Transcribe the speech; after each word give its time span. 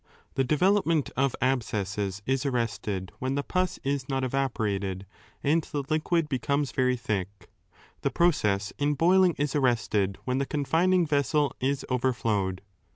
The 0.33 0.43
development 0.43 1.11
of 1.15 1.35
abscesses 1.43 2.23
is 2.25 2.43
arrested 2.43 3.11
when 3.19 3.35
the 3.35 3.43
pus 3.43 3.77
is 3.83 4.09
not 4.09 4.23
evaporated 4.23 5.05
and 5.43 5.61
the 5.63 5.83
liquid 5.89 6.27
becomes 6.27 6.71
very 6.71 6.97
thick; 6.97 7.51
the 8.01 8.09
process 8.09 8.73
in 8.79 8.95
boiling 8.95 9.35
is 9.37 9.53
arrested 9.55 10.17
480 10.17 10.21
«when 10.25 10.37
the 10.39 10.45
confining 10.47 11.05
vessel 11.05 11.55
is 11.59 11.85
overflowed. 11.91 12.61